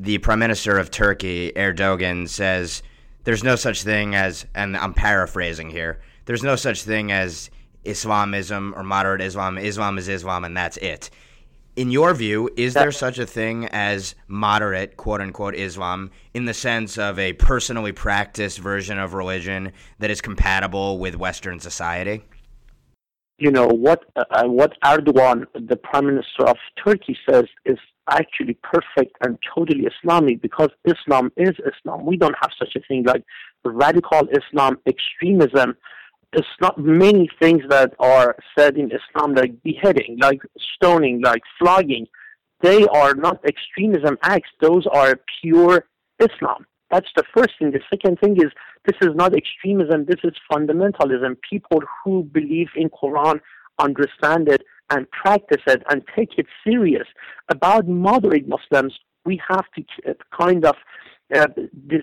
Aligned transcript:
the 0.00 0.16
prime 0.18 0.38
minister 0.38 0.78
of 0.78 0.90
Turkey, 0.90 1.52
Erdogan, 1.54 2.26
says 2.26 2.82
there's 3.24 3.44
no 3.44 3.54
such 3.54 3.82
thing 3.82 4.14
as, 4.14 4.46
and 4.54 4.74
I'm 4.74 4.94
paraphrasing 4.94 5.68
here, 5.68 6.00
there's 6.24 6.42
no 6.42 6.56
such 6.56 6.84
thing 6.84 7.12
as 7.12 7.50
Islamism 7.84 8.72
or 8.74 8.82
moderate 8.82 9.20
Islam. 9.20 9.58
Islam 9.58 9.98
is 9.98 10.08
Islam, 10.08 10.44
and 10.44 10.56
that's 10.56 10.78
it. 10.78 11.10
In 11.76 11.90
your 11.90 12.14
view, 12.14 12.48
is 12.56 12.74
there 12.74 12.92
such 12.92 13.18
a 13.18 13.26
thing 13.26 13.66
as 13.66 14.14
moderate, 14.26 14.96
quote 14.96 15.20
unquote, 15.20 15.54
Islam 15.54 16.10
in 16.32 16.46
the 16.46 16.54
sense 16.54 16.96
of 16.96 17.18
a 17.18 17.34
personally 17.34 17.92
practiced 17.92 18.58
version 18.58 18.98
of 18.98 19.12
religion 19.12 19.72
that 19.98 20.10
is 20.10 20.20
compatible 20.22 20.98
with 20.98 21.14
Western 21.14 21.60
society? 21.60 22.24
You 23.40 23.50
know 23.50 23.68
what? 23.68 24.04
Uh, 24.14 24.44
what 24.44 24.78
Erdogan, 24.84 25.46
the 25.54 25.76
prime 25.76 26.04
minister 26.04 26.46
of 26.46 26.58
Turkey, 26.84 27.16
says 27.26 27.46
is 27.64 27.78
actually 28.10 28.58
perfect 28.62 29.16
and 29.22 29.38
totally 29.54 29.86
Islamic 29.86 30.42
because 30.42 30.68
Islam 30.84 31.32
is 31.38 31.54
Islam. 31.72 32.04
We 32.04 32.18
don't 32.18 32.36
have 32.42 32.50
such 32.58 32.76
a 32.76 32.80
thing 32.86 33.04
like 33.04 33.24
radical 33.64 34.28
Islam, 34.30 34.76
extremism. 34.86 35.74
It's 36.34 36.56
not 36.60 36.78
many 36.78 37.30
things 37.40 37.62
that 37.70 37.94
are 37.98 38.36
said 38.58 38.76
in 38.76 38.90
Islam 38.92 39.32
like 39.34 39.62
beheading, 39.62 40.18
like 40.20 40.42
stoning, 40.74 41.22
like 41.22 41.42
flogging. 41.58 42.06
They 42.60 42.86
are 42.88 43.14
not 43.14 43.42
extremism 43.46 44.18
acts. 44.22 44.50
Those 44.60 44.86
are 44.92 45.18
pure 45.40 45.86
Islam. 46.18 46.66
That's 46.90 47.08
the 47.16 47.24
first 47.34 47.50
thing. 47.58 47.70
The 47.70 47.80
second 47.88 48.18
thing 48.20 48.36
is 48.36 48.50
this 48.86 48.96
is 49.00 49.14
not 49.14 49.34
extremism. 49.34 50.06
This 50.06 50.20
is 50.24 50.32
fundamentalism. 50.50 51.36
People 51.48 51.80
who 52.04 52.24
believe 52.24 52.68
in 52.76 52.90
Quran 52.90 53.40
understand 53.78 54.48
it 54.48 54.62
and 54.90 55.10
practice 55.10 55.62
it 55.66 55.82
and 55.88 56.02
take 56.16 56.38
it 56.38 56.46
serious. 56.64 57.06
About 57.48 57.86
moderate 57.86 58.48
Muslims, 58.48 58.98
we 59.24 59.40
have 59.48 59.64
to 59.76 59.84
kind 60.38 60.64
of 60.64 60.74
uh, 61.34 61.46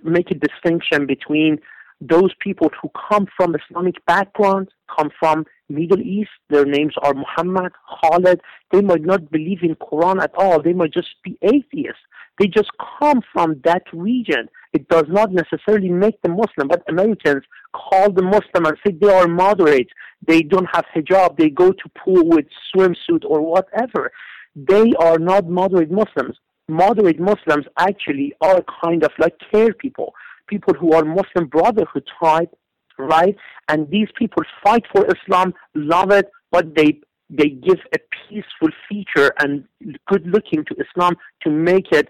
make 0.03 0.31
a 0.31 0.35
distinction 0.35 1.05
between 1.05 1.59
those 1.99 2.31
people 2.39 2.69
who 2.81 2.89
come 3.09 3.27
from 3.35 3.55
Islamic 3.55 4.03
background, 4.05 4.69
come 4.95 5.09
from 5.19 5.45
Middle 5.69 5.99
East, 5.99 6.29
their 6.49 6.65
names 6.65 6.93
are 7.01 7.13
Muhammad, 7.13 7.73
Khalid, 8.01 8.39
they 8.71 8.81
might 8.81 9.01
not 9.03 9.31
believe 9.31 9.63
in 9.63 9.75
Quran 9.75 10.21
at 10.21 10.33
all. 10.35 10.61
They 10.61 10.73
might 10.73 10.93
just 10.93 11.09
be 11.23 11.37
atheists. 11.41 11.96
They 12.39 12.47
just 12.47 12.69
come 12.99 13.21
from 13.33 13.61
that 13.63 13.83
region. 13.93 14.47
It 14.73 14.87
does 14.89 15.05
not 15.07 15.31
necessarily 15.31 15.89
make 15.89 16.21
them 16.21 16.35
Muslim, 16.35 16.67
but 16.67 16.83
Americans 16.87 17.43
call 17.73 18.11
them 18.11 18.25
Muslim 18.25 18.65
and 18.65 18.77
say 18.85 18.93
they 18.99 19.11
are 19.11 19.27
moderate. 19.27 19.89
They 20.25 20.41
don't 20.41 20.67
have 20.73 20.85
hijab. 20.95 21.37
They 21.37 21.49
go 21.49 21.71
to 21.71 21.89
pool 21.97 22.27
with 22.27 22.45
swimsuit 22.75 23.23
or 23.25 23.41
whatever. 23.41 24.11
They 24.55 24.93
are 24.99 25.19
not 25.19 25.49
moderate 25.49 25.91
Muslims. 25.91 26.37
Moderate 26.67 27.19
Muslims 27.19 27.65
actually 27.77 28.33
are 28.41 28.63
kind 28.83 29.03
of 29.03 29.11
like 29.19 29.35
CAIR 29.51 29.73
people, 29.73 30.13
people 30.47 30.73
who 30.73 30.91
are 30.93 31.05
Muslim 31.05 31.47
Brotherhood 31.47 32.07
type, 32.21 32.53
right? 32.99 33.35
And 33.69 33.89
these 33.89 34.09
people 34.17 34.43
fight 34.63 34.83
for 34.93 35.05
Islam, 35.05 35.53
love 35.75 36.11
it, 36.11 36.29
but 36.51 36.75
they 36.75 36.99
they 37.29 37.49
give 37.49 37.79
a 37.93 37.97
peaceful 38.29 38.69
feature 38.87 39.33
and 39.39 39.65
good 40.07 40.25
looking 40.27 40.63
to 40.65 40.75
Islam 40.75 41.15
to 41.41 41.49
make 41.49 41.91
it 41.91 42.07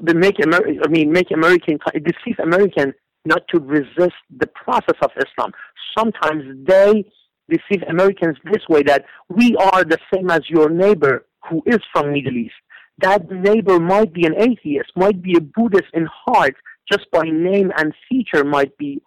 make 0.00 0.36
Amer- 0.40 0.68
I 0.84 0.88
mean 0.88 1.12
make 1.12 1.30
American 1.30 1.78
deceive 1.94 2.38
American 2.38 2.92
not 3.24 3.46
to 3.48 3.60
resist 3.60 4.16
the 4.36 4.46
process 4.48 4.98
of 5.02 5.10
Islam. 5.16 5.52
Sometimes 5.96 6.66
they 6.66 7.04
deceive 7.48 7.82
Americans 7.88 8.36
this 8.44 8.62
way 8.68 8.82
that 8.82 9.04
we 9.28 9.56
are 9.56 9.84
the 9.84 9.98
same 10.12 10.30
as 10.30 10.40
your 10.48 10.68
neighbor 10.68 11.26
who 11.48 11.62
is 11.66 11.78
from 11.92 12.12
Middle 12.12 12.36
East. 12.36 12.54
That 12.98 13.30
neighbor 13.30 13.78
might 13.78 14.12
be 14.12 14.26
an 14.26 14.34
atheist, 14.40 14.90
might 14.96 15.22
be 15.22 15.36
a 15.36 15.40
Buddhist 15.40 15.90
in 15.94 16.06
heart, 16.26 16.54
just 16.90 17.10
by 17.10 17.22
name 17.22 17.72
and 17.76 17.92
feature 18.08 18.44
might 18.44 18.76
be 18.76 19.00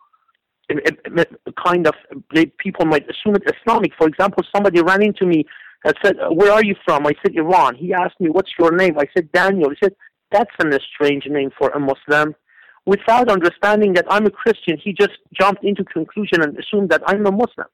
a 0.69 1.53
kind 1.63 1.85
of 1.87 1.93
people 2.57 2.85
might 2.85 3.03
assume 3.03 3.35
it's 3.35 3.51
Islamic. 3.61 3.91
For 3.97 4.07
example, 4.07 4.43
somebody 4.53 4.81
ran 4.81 5.03
into 5.03 5.25
me 5.25 5.45
and 5.83 5.93
said, 6.03 6.15
"Where 6.31 6.51
are 6.51 6.63
you 6.63 6.75
from?" 6.85 7.05
I 7.05 7.13
said, 7.21 7.35
"Iran." 7.35 7.75
He 7.75 7.93
asked 7.93 8.19
me, 8.19 8.29
"What's 8.29 8.51
your 8.57 8.71
name?" 8.71 8.97
I 8.97 9.05
said, 9.15 9.31
"Daniel." 9.31 9.69
He 9.69 9.77
said, 9.83 9.95
"That's 10.31 10.51
a 10.59 10.79
strange 10.93 11.25
name 11.27 11.51
for 11.57 11.69
a 11.69 11.79
Muslim." 11.79 12.35
Without 12.85 13.29
understanding 13.29 13.93
that 13.93 14.05
I'm 14.09 14.27
a 14.27 14.29
Christian, 14.29 14.77
he 14.77 14.93
just 14.93 15.17
jumped 15.33 15.63
into 15.63 15.83
conclusion 15.83 16.41
and 16.43 16.57
assumed 16.57 16.89
that 16.89 17.01
I'm 17.07 17.25
a 17.25 17.31
Muslim. 17.31 17.67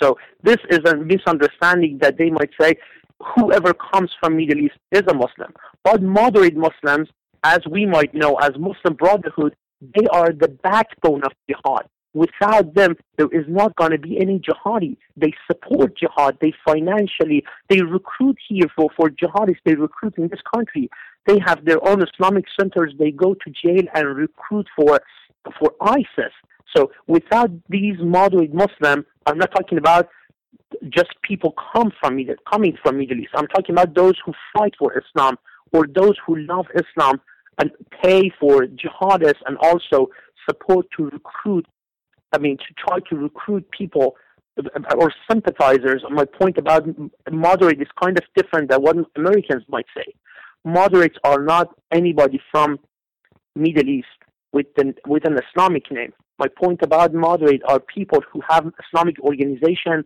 So 0.00 0.18
this 0.42 0.58
is 0.70 0.80
a 0.86 0.96
misunderstanding 0.96 1.98
that 2.02 2.18
they 2.18 2.30
might 2.30 2.50
say 2.60 2.76
whoever 3.20 3.72
comes 3.74 4.10
from 4.20 4.36
Middle 4.36 4.58
East 4.58 4.76
is 4.92 5.02
a 5.08 5.14
Muslim. 5.14 5.52
But 5.84 6.02
moderate 6.02 6.56
Muslims, 6.56 7.08
as 7.44 7.60
we 7.70 7.86
might 7.86 8.14
know 8.14 8.36
as 8.36 8.50
Muslim 8.58 8.94
Brotherhood, 8.94 9.56
they 9.80 10.06
are 10.12 10.32
the 10.32 10.48
backbone 10.48 11.22
of 11.24 11.32
jihad. 11.48 11.86
Without 12.14 12.74
them, 12.74 12.96
there 13.16 13.28
is 13.32 13.44
not 13.48 13.76
going 13.76 13.92
to 13.92 13.98
be 13.98 14.18
any 14.20 14.40
jihadi. 14.40 14.96
They 15.16 15.32
support 15.46 15.96
jihad. 15.96 16.38
They 16.40 16.52
financially, 16.66 17.44
they 17.68 17.82
recruit 17.82 18.38
here 18.48 18.66
for, 18.74 18.88
for 18.96 19.10
jihadis. 19.10 19.56
They 19.64 19.74
recruit 19.74 20.14
in 20.16 20.28
this 20.28 20.40
country. 20.54 20.88
They 21.28 21.38
have 21.44 21.64
their 21.66 21.86
own 21.86 22.02
Islamic 22.02 22.46
centers. 22.58 22.94
They 22.98 23.10
go 23.10 23.34
to 23.34 23.52
jail 23.62 23.84
and 23.94 24.16
recruit 24.16 24.66
for, 24.74 24.98
for 25.60 25.74
ISIS. 25.82 26.32
So 26.74 26.90
without 27.06 27.50
these 27.68 27.96
moderate 28.00 28.54
Muslims, 28.54 29.04
I'm 29.26 29.36
not 29.36 29.50
talking 29.54 29.76
about 29.76 30.08
just 30.88 31.10
people 31.22 31.54
come 31.72 31.92
from 32.00 32.18
coming 32.50 32.78
from 32.82 32.98
Middle 32.98 33.18
East. 33.18 33.32
I'm 33.34 33.46
talking 33.48 33.74
about 33.74 33.94
those 33.94 34.14
who 34.24 34.32
fight 34.56 34.74
for 34.78 34.98
Islam 34.98 35.36
or 35.72 35.86
those 35.86 36.14
who 36.26 36.36
love 36.36 36.66
Islam 36.74 37.20
and 37.58 37.72
pay 38.02 38.30
for 38.40 38.66
jihadists 38.66 39.42
and 39.46 39.58
also 39.58 40.08
support 40.48 40.86
to 40.96 41.10
recruit. 41.10 41.66
I 42.32 42.38
mean, 42.38 42.56
to 42.56 42.74
try 42.86 42.98
to 43.10 43.16
recruit 43.16 43.70
people 43.70 44.16
or 44.96 45.12
sympathizers. 45.30 46.02
My 46.10 46.24
point 46.24 46.58
about 46.58 46.86
moderate 47.30 47.80
is 47.80 47.88
kind 48.02 48.18
of 48.18 48.24
different 48.34 48.70
than 48.70 48.80
what 48.82 48.96
Americans 49.16 49.64
might 49.68 49.86
say. 49.96 50.14
Moderates 50.64 51.16
are 51.24 51.42
not 51.42 51.68
anybody 51.92 52.40
from 52.50 52.78
Middle 53.54 53.88
East 53.88 54.06
with 54.52 54.66
an, 54.76 54.94
with 55.06 55.24
an 55.26 55.38
Islamic 55.38 55.90
name. 55.90 56.12
My 56.38 56.46
point 56.48 56.80
about 56.82 57.12
moderate 57.14 57.62
are 57.66 57.80
people 57.80 58.20
who 58.32 58.40
have 58.48 58.70
Islamic 58.86 59.18
organization 59.20 60.04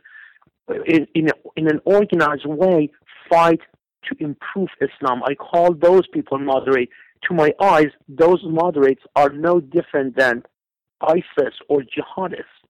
uh, 0.71 0.75
in, 0.87 1.07
in, 1.15 1.29
in 1.57 1.69
an 1.69 1.81
organized 1.85 2.47
way 2.47 2.91
fight 3.29 3.61
to 4.05 4.17
improve 4.19 4.69
Islam. 4.81 5.23
I 5.25 5.35
call 5.35 5.75
those 5.75 6.07
people 6.09 6.39
moderate. 6.39 6.89
To 7.29 7.35
my 7.35 7.53
eyes, 7.61 7.91
those 8.09 8.41
moderates 8.45 9.03
are 9.15 9.29
no 9.31 9.61
different 9.61 10.17
than 10.17 10.43
ISIS 11.01 11.55
or 11.69 11.83
jihadists. 11.83 12.62